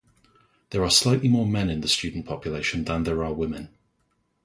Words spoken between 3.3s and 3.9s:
women.